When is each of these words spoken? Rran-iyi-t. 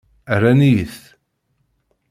Rran-iyi-t. 0.37 0.97